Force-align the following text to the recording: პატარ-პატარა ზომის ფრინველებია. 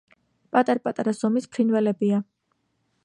პატარ-პატარა 0.55 1.13
ზომის 1.19 1.49
ფრინველებია. 1.57 2.23